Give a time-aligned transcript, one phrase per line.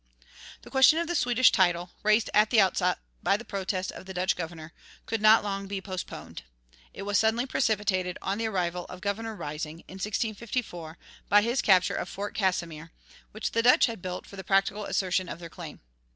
[0.63, 4.15] The question of the Swedish title, raised at the outset by the protest of the
[4.15, 4.73] Dutch governor,
[5.05, 6.41] could not long be postponed.
[6.91, 10.97] It was suddenly precipitated on the arrival of Governor Rising, in 1654,
[11.29, 12.91] by his capture of Fort Casimir,
[13.31, 15.81] which the Dutch had built for the practical assertion of their claim.